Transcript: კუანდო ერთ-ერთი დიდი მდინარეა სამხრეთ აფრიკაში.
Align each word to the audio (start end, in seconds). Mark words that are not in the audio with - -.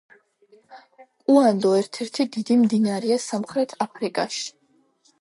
კუანდო 1.25 1.75
ერთ-ერთი 1.83 2.27
დიდი 2.39 2.59
მდინარეა 2.65 3.21
სამხრეთ 3.29 3.81
აფრიკაში. 3.89 4.47